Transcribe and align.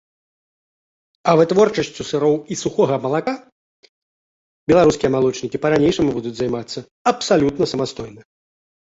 А 1.31 1.33
вытворчасцю 1.39 2.03
сыроў 2.11 2.31
і 2.55 2.55
сухога 2.61 2.95
малака 3.03 3.33
беларускія 4.73 5.09
малочнікі 5.17 5.61
па-ранейшаму 5.65 6.11
будуць 6.17 6.33
займацца 6.39 6.79
абсалютна 7.13 7.65
самастойна. 7.73 8.21